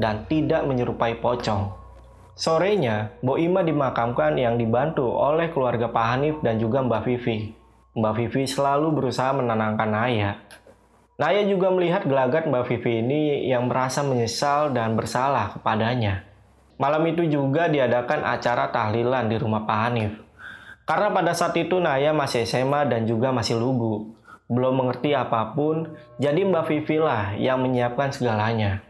dan 0.00 0.24
tidak 0.24 0.64
menyerupai 0.64 1.20
pocong. 1.20 1.76
Sorenya, 2.36 3.16
Mbok 3.20 3.38
Ima 3.40 3.60
dimakamkan 3.64 4.36
yang 4.36 4.56
dibantu 4.56 5.08
oleh 5.08 5.52
keluarga 5.52 5.88
Pak 5.92 6.06
Hanif 6.08 6.36
dan 6.40 6.60
juga 6.60 6.84
Mbak 6.84 7.02
Vivi. 7.04 7.52
Mbak 7.96 8.12
Vivi 8.16 8.44
selalu 8.44 8.92
berusaha 8.92 9.32
menenangkan 9.32 9.88
Naya. 9.88 10.40
Naya 11.16 11.48
juga 11.48 11.72
melihat 11.72 12.04
gelagat 12.04 12.44
Mbak 12.44 12.64
Vivi 12.68 13.00
ini 13.00 13.48
yang 13.48 13.72
merasa 13.72 14.04
menyesal 14.04 14.72
dan 14.76 14.96
bersalah 15.00 15.56
kepadanya. 15.56 16.28
Malam 16.76 17.08
itu 17.08 17.24
juga 17.24 17.72
diadakan 17.72 18.20
acara 18.20 18.68
tahlilan 18.68 19.32
di 19.32 19.36
rumah 19.40 19.64
Pak 19.64 19.78
Hanif. 19.88 20.25
Karena 20.86 21.10
pada 21.10 21.34
saat 21.34 21.58
itu 21.58 21.82
Naya 21.82 22.14
masih 22.14 22.46
SMA 22.46 22.86
dan 22.86 23.10
juga 23.10 23.34
masih 23.34 23.58
lugu. 23.58 24.14
Belum 24.46 24.78
mengerti 24.78 25.10
apa 25.18 25.50
pun, 25.50 25.98
jadi 26.22 26.46
Mbak 26.46 26.64
Vivi 26.70 27.02
lah 27.02 27.34
yang 27.34 27.58
menyiapkan 27.66 28.14
segalanya. 28.14 28.86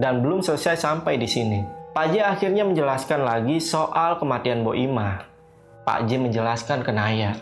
Dan 0.00 0.24
belum 0.24 0.40
selesai 0.40 0.80
sampai 0.80 1.20
di 1.20 1.28
sini. 1.28 1.60
Pak 1.92 2.12
J 2.12 2.24
akhirnya 2.24 2.64
menjelaskan 2.64 3.20
lagi 3.20 3.60
soal 3.60 4.16
kematian 4.16 4.64
Bo 4.64 4.72
Ima. 4.72 5.20
Pak 5.84 6.08
J 6.08 6.24
menjelaskan 6.24 6.80
ke 6.80 6.92
Naya, 6.92 7.36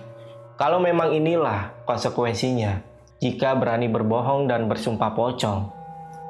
kalau 0.55 0.79
memang 0.83 1.11
inilah 1.11 1.75
konsekuensinya 1.87 2.79
jika 3.19 3.59
berani 3.59 3.91
berbohong 3.91 4.47
dan 4.51 4.67
bersumpah 4.71 5.15
pocong. 5.15 5.71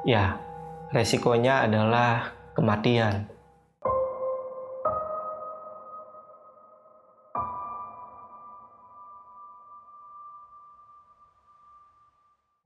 Ya, 0.05 0.37
resikonya 0.93 1.65
adalah 1.65 2.33
kematian. 2.57 3.29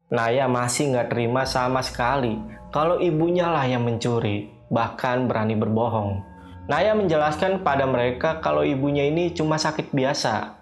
Naya 0.09 0.49
masih 0.49 0.89
nggak 0.89 1.13
terima 1.13 1.45
sama 1.45 1.85
sekali 1.85 2.41
kalau 2.73 2.97
ibunya 2.97 3.45
lah 3.45 3.69
yang 3.69 3.85
mencuri, 3.85 4.49
bahkan 4.73 5.29
berani 5.29 5.53
berbohong. 5.53 6.25
Naya 6.65 6.97
menjelaskan 6.97 7.61
pada 7.61 7.85
mereka 7.85 8.41
kalau 8.41 8.65
ibunya 8.65 9.05
ini 9.05 9.33
cuma 9.37 9.61
sakit 9.61 9.93
biasa, 9.93 10.57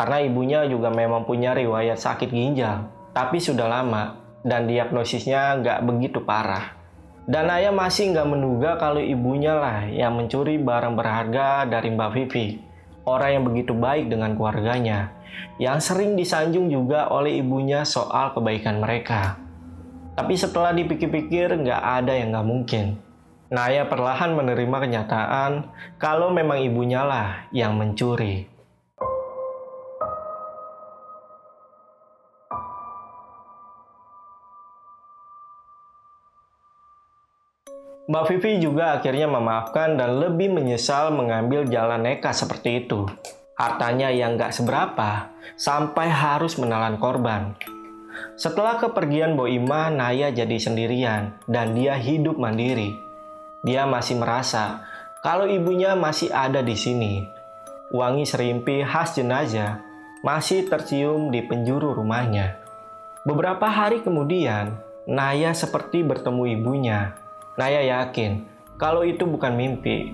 karena 0.00 0.24
ibunya 0.24 0.60
juga 0.64 0.88
memang 0.88 1.28
punya 1.28 1.52
riwayat 1.52 2.00
sakit 2.00 2.28
ginjal, 2.28 2.88
tapi 3.12 3.36
sudah 3.36 3.68
lama 3.68 4.16
dan 4.44 4.64
diagnosisnya 4.64 5.60
nggak 5.60 5.84
begitu 5.84 6.24
parah. 6.24 6.76
Dan 7.28 7.52
Naya 7.52 7.76
masih 7.76 8.16
nggak 8.16 8.28
menduga 8.32 8.70
kalau 8.80 9.00
ibunya 9.00 9.56
lah 9.56 9.84
yang 9.88 10.16
mencuri 10.16 10.56
barang 10.56 10.96
berharga 10.96 11.68
dari 11.68 11.92
Mbak 11.92 12.10
Vivi, 12.16 12.46
orang 13.06 13.40
yang 13.40 13.44
begitu 13.46 13.72
baik 13.72 14.10
dengan 14.10 14.34
keluarganya 14.34 15.14
yang 15.56 15.80
sering 15.80 16.16
disanjung 16.18 16.68
juga 16.68 17.08
oleh 17.08 17.40
ibunya 17.40 17.84
soal 17.88 18.36
kebaikan 18.36 18.80
mereka. 18.80 19.40
Tapi 20.16 20.32
setelah 20.36 20.72
dipikir-pikir 20.72 21.52
nggak 21.60 21.82
ada 22.02 22.12
yang 22.16 22.32
nggak 22.32 22.48
mungkin. 22.48 22.86
Naya 23.46 23.86
perlahan 23.86 24.34
menerima 24.34 24.76
kenyataan 24.88 25.52
kalau 26.02 26.34
memang 26.34 26.58
ibunya 26.60 27.04
lah 27.04 27.46
yang 27.54 27.78
mencuri. 27.78 28.55
Mbak 38.06 38.24
Vivi 38.30 38.62
juga 38.62 38.98
akhirnya 38.98 39.26
memaafkan 39.26 39.98
dan 39.98 40.22
lebih 40.22 40.54
menyesal 40.54 41.10
mengambil 41.10 41.66
jalan 41.66 42.06
nekat 42.06 42.38
seperti 42.38 42.86
itu 42.86 43.06
hartanya 43.56 44.12
yang 44.12 44.36
gak 44.36 44.52
seberapa, 44.52 45.32
sampai 45.56 46.12
harus 46.12 46.60
menelan 46.60 47.00
korban. 47.00 47.56
Setelah 48.36 48.76
kepergian 48.76 49.32
Boima, 49.32 49.88
Naya 49.88 50.28
jadi 50.28 50.60
sendirian 50.60 51.32
dan 51.48 51.72
dia 51.72 51.96
hidup 51.96 52.36
mandiri. 52.36 52.92
Dia 53.64 53.88
masih 53.88 54.20
merasa 54.20 54.84
kalau 55.24 55.48
ibunya 55.48 55.96
masih 55.96 56.28
ada 56.28 56.60
di 56.60 56.76
sini. 56.76 57.24
Wangi 57.96 58.28
serimpi 58.28 58.84
khas 58.84 59.16
jenazah 59.16 59.80
masih 60.20 60.68
tercium 60.68 61.32
di 61.32 61.40
penjuru 61.40 61.96
rumahnya. 61.96 62.60
Beberapa 63.24 63.72
hari 63.72 64.04
kemudian, 64.04 64.76
Naya 65.08 65.56
seperti 65.56 66.04
bertemu 66.04 66.60
ibunya. 66.60 67.00
Naya 67.56 67.80
yakin 67.84 68.44
kalau 68.76 69.00
itu 69.08 69.24
bukan 69.24 69.56
mimpi, 69.56 70.12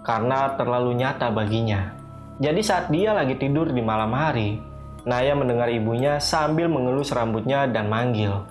karena 0.00 0.56
terlalu 0.56 0.96
nyata 0.96 1.28
baginya. 1.28 1.92
Jadi 2.40 2.60
saat 2.64 2.88
dia 2.88 3.12
lagi 3.12 3.36
tidur 3.36 3.68
di 3.68 3.84
malam 3.84 4.16
hari, 4.16 4.56
Naya 5.04 5.36
mendengar 5.36 5.68
ibunya 5.68 6.16
sambil 6.16 6.72
mengelus 6.72 7.12
rambutnya 7.12 7.68
dan 7.68 7.92
manggil. 7.92 8.44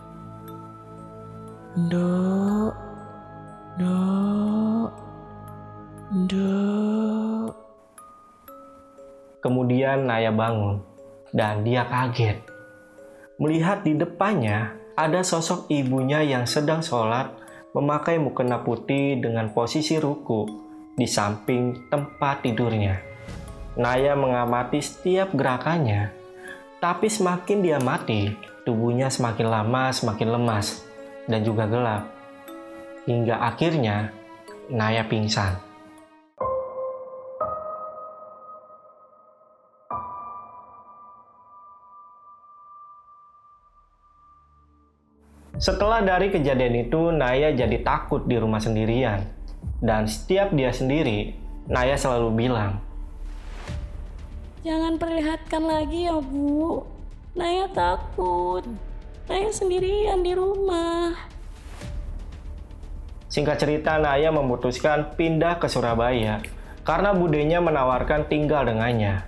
Dok, 1.89 2.73
dok, 3.81 4.89
dok. 6.29 7.49
Kemudian 9.41 10.05
Naya 10.05 10.29
bangun 10.29 10.81
dan 11.33 11.65
dia 11.65 11.85
kaget. 11.85 12.41
Melihat 13.37 13.85
di 13.85 13.93
depannya 13.93 14.73
ada 14.97 15.21
sosok 15.21 15.69
ibunya 15.69 16.25
yang 16.25 16.49
sedang 16.49 16.81
sholat 16.81 17.36
memakai 17.77 18.17
mukena 18.17 18.65
putih 18.65 19.21
dengan 19.21 19.53
posisi 19.53 20.01
ruku 20.01 20.49
di 20.97 21.05
samping 21.05 21.93
tempat 21.93 22.41
tidurnya. 22.41 22.97
Naya 23.77 24.17
mengamati 24.17 24.81
setiap 24.81 25.37
gerakannya, 25.37 26.09
tapi 26.81 27.05
semakin 27.05 27.61
dia 27.61 27.77
mati, 27.77 28.33
tubuhnya 28.65 29.13
semakin 29.13 29.47
lama 29.53 29.93
semakin 29.93 30.29
lemas 30.33 30.81
dan 31.29 31.45
juga 31.45 31.69
gelap. 31.69 32.09
Hingga 33.05 33.37
akhirnya 33.45 34.09
Naya 34.67 35.05
pingsan. 35.07 35.66
Setelah 45.57 46.05
dari 46.05 46.29
kejadian 46.29 46.85
itu, 46.85 47.09
Naya 47.09 47.49
jadi 47.49 47.81
takut 47.81 48.29
di 48.29 48.37
rumah 48.37 48.61
sendirian. 48.61 49.25
Dan 49.81 50.05
setiap 50.05 50.53
dia 50.53 50.69
sendiri, 50.69 51.33
Naya 51.65 51.97
selalu 51.97 52.29
bilang, 52.37 52.77
Jangan 54.61 55.01
perlihatkan 55.01 55.63
lagi 55.65 56.05
ya 56.05 56.21
bu. 56.21 56.85
Naya 57.33 57.65
takut. 57.73 58.65
Naya 59.25 59.49
sendirian 59.49 60.21
di 60.21 60.37
rumah. 60.37 61.17
Singkat 63.27 63.57
cerita, 63.57 63.97
Naya 63.97 64.29
memutuskan 64.29 65.17
pindah 65.17 65.57
ke 65.57 65.65
Surabaya 65.65 66.45
karena 66.85 67.17
budenya 67.17 67.59
menawarkan 67.65 68.29
tinggal 68.29 68.61
dengannya. 68.63 69.25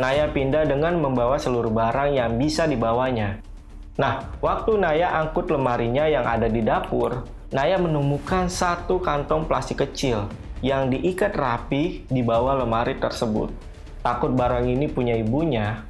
Naya 0.00 0.32
pindah 0.32 0.64
dengan 0.64 0.96
membawa 0.98 1.36
seluruh 1.36 1.70
barang 1.70 2.16
yang 2.16 2.40
bisa 2.40 2.64
dibawanya. 2.64 3.44
Nah, 3.96 4.28
waktu 4.44 4.76
Naya 4.76 5.08
angkut 5.24 5.48
lemarinya 5.48 6.04
yang 6.04 6.28
ada 6.28 6.52
di 6.52 6.60
dapur, 6.60 7.24
Naya 7.48 7.80
menemukan 7.80 8.52
satu 8.52 9.00
kantong 9.00 9.48
plastik 9.48 9.80
kecil 9.80 10.28
yang 10.60 10.92
diikat 10.92 11.32
rapi 11.32 12.04
di 12.04 12.20
bawah 12.20 12.60
lemari 12.60 13.00
tersebut. 13.00 13.48
Takut 14.04 14.36
barang 14.36 14.68
ini 14.68 14.86
punya 14.92 15.16
ibunya, 15.16 15.80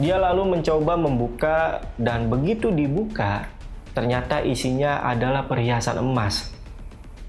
dia 0.00 0.16
lalu 0.16 0.56
mencoba 0.56 0.96
membuka 0.96 1.84
dan 2.00 2.32
begitu 2.32 2.72
dibuka, 2.72 3.52
ternyata 3.92 4.40
isinya 4.40 5.04
adalah 5.04 5.44
perhiasan 5.44 6.00
emas. 6.00 6.48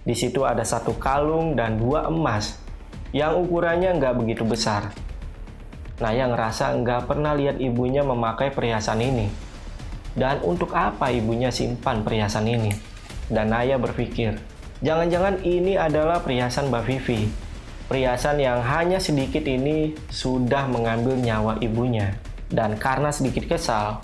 Di 0.07 0.15
situ 0.15 0.47
ada 0.47 0.63
satu 0.63 0.95
kalung 0.95 1.53
dan 1.59 1.75
dua 1.75 2.07
emas 2.07 2.57
yang 3.11 3.35
ukurannya 3.35 3.99
nggak 3.99 4.15
begitu 4.15 4.47
besar. 4.47 4.95
Naya 5.99 6.25
ngerasa 6.31 6.73
nggak 6.79 7.11
pernah 7.11 7.35
lihat 7.35 7.59
ibunya 7.59 8.01
memakai 8.01 8.49
perhiasan 8.49 9.03
ini. 9.03 9.50
Dan 10.17 10.43
untuk 10.43 10.75
apa 10.75 11.11
ibunya 11.11 11.53
simpan 11.53 12.03
perhiasan 12.03 12.47
ini? 12.47 12.75
Dan 13.31 13.51
Naya 13.55 13.79
berpikir, 13.79 14.35
jangan-jangan 14.83 15.39
ini 15.45 15.79
adalah 15.79 16.19
perhiasan 16.19 16.67
Mbak 16.67 16.83
Vivi 16.83 17.51
Perhiasan 17.91 18.39
yang 18.39 18.63
hanya 18.63 19.03
sedikit 19.03 19.43
ini 19.43 19.91
sudah 20.07 20.63
mengambil 20.71 21.11
nyawa 21.11 21.59
ibunya. 21.59 22.15
Dan 22.47 22.79
karena 22.79 23.11
sedikit 23.11 23.51
kesal, 23.51 23.99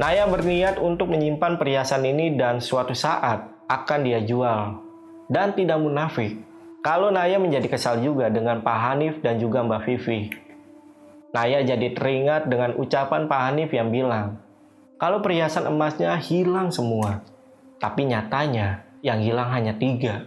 Naya 0.00 0.24
berniat 0.24 0.80
untuk 0.80 1.12
menyimpan 1.12 1.60
perhiasan 1.60 2.08
ini 2.08 2.40
dan 2.40 2.64
suatu 2.64 2.96
saat 2.96 3.44
akan 3.68 4.00
dia 4.00 4.24
jual. 4.24 4.80
Dan 5.28 5.52
tidak 5.52 5.76
munafik, 5.76 6.40
kalau 6.80 7.12
Naya 7.12 7.36
menjadi 7.36 7.68
kesal 7.68 8.00
juga 8.00 8.32
dengan 8.32 8.64
Pak 8.64 8.78
Hanif 8.80 9.20
dan 9.20 9.36
juga 9.36 9.60
Mbak 9.60 9.80
Vivi. 9.84 10.32
Naya 11.36 11.60
jadi 11.60 11.92
teringat 11.92 12.48
dengan 12.48 12.80
ucapan 12.80 13.28
Pak 13.28 13.40
Hanif 13.44 13.76
yang 13.76 13.92
bilang, 13.92 14.40
kalau 14.98 15.22
perhiasan 15.22 15.70
emasnya 15.70 16.18
hilang 16.18 16.74
semua. 16.74 17.22
Tapi 17.78 18.10
nyatanya 18.10 18.82
yang 19.06 19.22
hilang 19.22 19.48
hanya 19.54 19.78
tiga. 19.78 20.26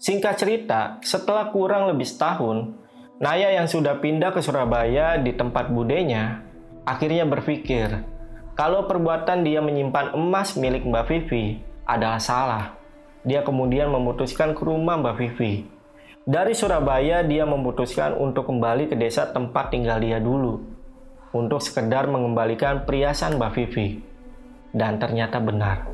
Singkat 0.00 0.34
cerita, 0.40 0.80
setelah 1.04 1.52
kurang 1.52 1.92
lebih 1.92 2.08
setahun, 2.08 2.72
Naya 3.20 3.52
yang 3.52 3.68
sudah 3.68 4.00
pindah 4.00 4.32
ke 4.32 4.40
Surabaya 4.40 5.20
di 5.20 5.36
tempat 5.36 5.68
budenya, 5.68 6.40
akhirnya 6.86 7.28
berpikir 7.28 8.06
kalau 8.54 8.86
perbuatan 8.86 9.42
dia 9.42 9.58
menyimpan 9.58 10.14
emas 10.14 10.54
milik 10.54 10.86
Mbak 10.86 11.04
Vivi 11.10 11.58
adalah 11.82 12.22
salah. 12.22 12.77
Dia 13.26 13.42
kemudian 13.42 13.90
memutuskan 13.90 14.54
ke 14.54 14.62
rumah 14.62 14.98
Mbak 14.98 15.14
Vivi. 15.18 15.66
Dari 16.28 16.52
Surabaya, 16.52 17.24
dia 17.24 17.48
memutuskan 17.48 18.12
untuk 18.14 18.52
kembali 18.52 18.92
ke 18.92 18.96
desa 19.00 19.32
tempat 19.32 19.72
tinggal 19.72 19.96
dia 19.96 20.20
dulu, 20.20 20.60
untuk 21.32 21.64
sekedar 21.64 22.04
mengembalikan 22.04 22.84
perhiasan 22.84 23.40
Mbak 23.40 23.52
Vivi. 23.56 23.98
Dan 24.70 25.00
ternyata 25.00 25.40
benar, 25.40 25.88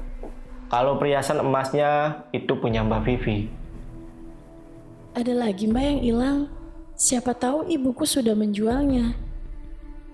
kalau 0.66 0.98
perhiasan 0.98 1.38
emasnya 1.38 2.26
itu 2.34 2.58
punya 2.58 2.82
Mbak 2.82 3.02
Vivi. 3.06 3.38
Ada 5.14 5.30
lagi 5.30 5.70
mbak 5.70 5.84
yang 5.86 6.00
hilang. 6.02 6.38
Siapa 6.98 7.38
tahu 7.38 7.70
ibuku 7.70 8.02
sudah 8.02 8.34
menjualnya. 8.34 9.14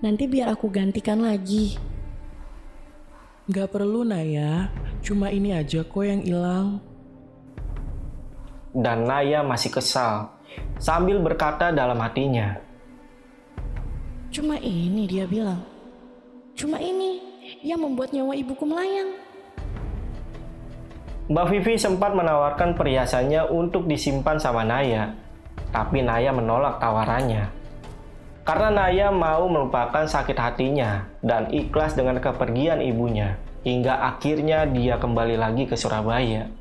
Nanti 0.05 0.29
biar 0.29 0.53
aku 0.53 0.69
gantikan 0.69 1.25
lagi. 1.25 1.81
Gak 3.49 3.73
perlu 3.73 4.05
Naya, 4.05 4.69
cuma 5.01 5.33
ini 5.33 5.57
aja 5.57 5.81
kok 5.81 6.05
yang 6.05 6.21
hilang. 6.21 6.90
Dan 8.71 9.03
Naya 9.03 9.43
masih 9.43 9.67
kesal, 9.67 10.31
sambil 10.79 11.19
berkata 11.19 11.75
dalam 11.75 11.99
hatinya, 11.99 12.55
Cuma 14.31 14.55
ini 14.63 15.11
dia 15.11 15.27
bilang. 15.27 15.59
Cuma 16.55 16.79
ini 16.79 17.19
yang 17.59 17.83
membuat 17.83 18.15
nyawa 18.15 18.31
ibuku 18.31 18.63
melayang. 18.63 19.11
Mbak 21.27 21.47
Vivi 21.51 21.75
sempat 21.75 22.15
menawarkan 22.15 22.79
perhiasannya 22.79 23.51
untuk 23.51 23.91
disimpan 23.91 24.39
sama 24.39 24.63
Naya, 24.63 25.15
tapi 25.75 25.99
Naya 25.99 26.31
menolak 26.31 26.79
tawarannya. 26.79 27.51
Karena 28.47 28.71
Naya 28.71 29.11
mau 29.11 29.51
melupakan 29.51 30.07
sakit 30.07 30.35
hatinya 30.39 31.11
dan 31.19 31.51
ikhlas 31.51 31.99
dengan 31.99 32.23
kepergian 32.23 32.79
ibunya, 32.79 33.35
hingga 33.67 34.15
akhirnya 34.15 34.63
dia 34.63 34.95
kembali 34.95 35.35
lagi 35.35 35.67
ke 35.67 35.75
Surabaya. 35.75 36.60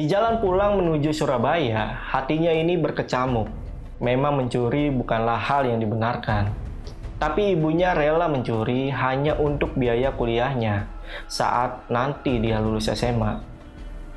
Di 0.00 0.08
jalan 0.08 0.40
pulang 0.40 0.80
menuju 0.80 1.12
Surabaya, 1.12 1.92
hatinya 2.08 2.48
ini 2.48 2.80
berkecamuk. 2.80 3.52
Memang 4.00 4.40
mencuri 4.40 4.88
bukanlah 4.88 5.36
hal 5.36 5.68
yang 5.68 5.76
dibenarkan. 5.76 6.48
Tapi 7.20 7.52
ibunya 7.52 7.92
rela 7.92 8.24
mencuri 8.24 8.88
hanya 8.88 9.36
untuk 9.36 9.76
biaya 9.76 10.08
kuliahnya 10.16 10.88
saat 11.28 11.84
nanti 11.92 12.40
dia 12.40 12.64
lulus 12.64 12.88
SMA. 12.88 13.44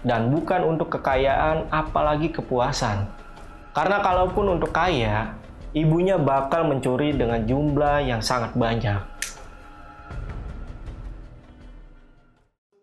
Dan 0.08 0.32
bukan 0.32 0.64
untuk 0.64 0.88
kekayaan 0.88 1.68
apalagi 1.68 2.32
kepuasan. 2.32 3.04
Karena 3.76 4.00
kalaupun 4.00 4.56
untuk 4.56 4.72
kaya, 4.72 5.36
ibunya 5.76 6.16
bakal 6.16 6.64
mencuri 6.64 7.12
dengan 7.12 7.44
jumlah 7.44 8.08
yang 8.08 8.24
sangat 8.24 8.56
banyak. 8.56 9.04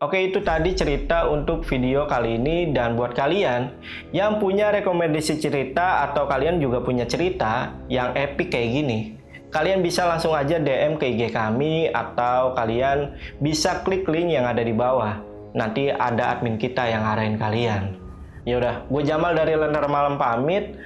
Oke 0.00 0.32
itu 0.32 0.40
tadi 0.40 0.72
cerita 0.72 1.28
untuk 1.28 1.60
video 1.68 2.08
kali 2.08 2.40
ini 2.40 2.72
dan 2.72 2.96
buat 2.96 3.12
kalian 3.12 3.68
yang 4.16 4.40
punya 4.40 4.72
rekomendasi 4.72 5.36
cerita 5.36 6.08
atau 6.08 6.24
kalian 6.24 6.56
juga 6.56 6.80
punya 6.80 7.04
cerita 7.04 7.76
yang 7.92 8.16
epic 8.16 8.48
kayak 8.48 8.80
gini 8.80 9.20
kalian 9.52 9.84
bisa 9.84 10.08
langsung 10.08 10.32
aja 10.32 10.56
DM 10.56 10.96
ke 10.96 11.04
IG 11.04 11.36
kami 11.36 11.92
atau 11.92 12.56
kalian 12.56 13.12
bisa 13.44 13.84
klik 13.84 14.08
link 14.08 14.32
yang 14.32 14.48
ada 14.48 14.64
di 14.64 14.72
bawah. 14.72 15.20
Nanti 15.52 15.92
ada 15.92 16.32
admin 16.32 16.56
kita 16.56 16.86
yang 16.86 17.04
arahin 17.04 17.36
kalian. 17.36 17.98
Yaudah, 18.48 18.88
gue 18.88 19.02
Jamal 19.04 19.36
dari 19.36 19.52
Lender 19.52 19.84
Malam 19.84 20.16
pamit 20.16 20.80